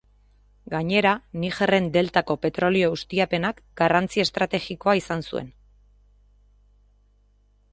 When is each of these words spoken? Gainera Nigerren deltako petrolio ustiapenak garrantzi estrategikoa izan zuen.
Gainera 0.73 1.09
Nigerren 1.41 1.89
deltako 1.97 2.35
petrolio 2.45 2.89
ustiapenak 2.95 3.61
garrantzi 3.83 4.25
estrategikoa 4.25 4.97
izan 5.01 5.23
zuen. 5.33 5.53